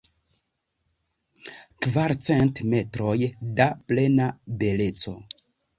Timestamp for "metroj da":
2.73-3.71